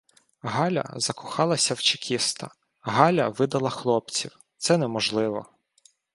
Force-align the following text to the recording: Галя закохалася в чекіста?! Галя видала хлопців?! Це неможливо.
Галя 0.53 0.85
закохалася 0.99 1.73
в 1.73 1.79
чекіста?! 1.79 2.49
Галя 2.81 3.27
видала 3.29 3.69
хлопців?! 3.69 4.39
Це 4.57 4.77
неможливо. 4.77 5.45